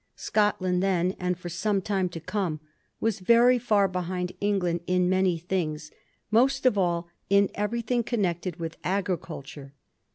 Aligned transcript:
Scotland 0.15 0.81
then, 0.81 1.15
and 1.19 1.37
for 1.37 1.47
some 1.47 1.79
time 1.79 2.09
to 2.09 2.19
come, 2.19 2.59
was 2.99 3.19
very 3.19 3.59
far 3.59 3.87
behind 3.87 4.31
England 4.41 4.79
in 4.87 5.07
many 5.07 5.37
things; 5.37 5.91
most 6.31 6.65
of 6.65 6.75
all, 6.75 7.07
in 7.29 7.51
everything 7.53 8.01
connected 8.01 8.55
with 8.55 8.77
agriculture. 8.83 9.75